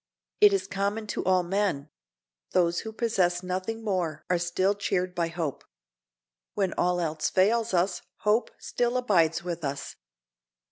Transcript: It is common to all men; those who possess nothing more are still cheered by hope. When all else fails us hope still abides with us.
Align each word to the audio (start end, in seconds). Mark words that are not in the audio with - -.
It 0.39 0.51
is 0.51 0.65
common 0.65 1.05
to 1.05 1.23
all 1.25 1.43
men; 1.43 1.91
those 2.53 2.79
who 2.79 2.91
possess 2.91 3.43
nothing 3.43 3.83
more 3.83 4.25
are 4.31 4.39
still 4.39 4.73
cheered 4.73 5.13
by 5.13 5.27
hope. 5.27 5.63
When 6.55 6.73
all 6.73 6.99
else 6.99 7.29
fails 7.29 7.71
us 7.71 8.01
hope 8.21 8.49
still 8.57 8.97
abides 8.97 9.43
with 9.43 9.63
us. 9.63 9.97